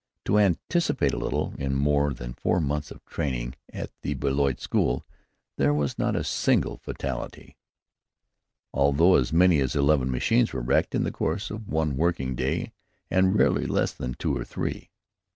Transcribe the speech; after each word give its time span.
To 0.25 0.39
anticipate 0.39 1.13
a 1.13 1.19
little, 1.19 1.53
in 1.59 1.75
more 1.75 2.11
than 2.11 2.33
four 2.33 2.59
months 2.59 2.89
of 2.89 3.05
training 3.05 3.53
at 3.71 3.91
the 4.01 4.15
Blériot 4.15 4.59
school 4.59 5.05
there 5.57 5.75
was 5.75 5.99
not 5.99 6.15
a 6.15 6.23
single 6.23 6.77
fatality, 6.79 7.55
although 8.73 9.13
as 9.13 9.31
many 9.31 9.59
as 9.59 9.75
eleven 9.75 10.09
machines 10.09 10.53
were 10.53 10.61
wrecked 10.61 10.95
in 10.95 11.03
the 11.03 11.11
course 11.11 11.51
of 11.51 11.69
one 11.69 11.97
working 11.97 12.33
day, 12.33 12.71
and 13.11 13.37
rarely 13.37 13.67
less 13.67 13.93
than 13.93 14.15
two 14.15 14.35
or 14.35 14.43
three. 14.43 14.89